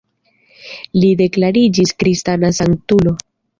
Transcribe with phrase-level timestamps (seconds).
[1.03, 3.17] Li deklariĝis kristana sanktulo.